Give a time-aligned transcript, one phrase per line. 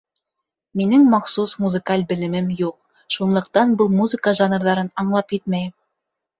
[0.79, 2.81] Минең махсус музыкаль белемем юҡ,
[3.19, 5.75] шунлыҡтан был музыка жанрҙарын аңлап етмәйем.